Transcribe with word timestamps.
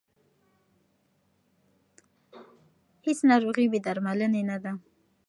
هیڅ 3.05 3.19
ناروغي 3.29 3.65
بې 3.71 3.79
درملنې 3.85 4.41
نه 4.49 4.57
ده. 4.63 4.71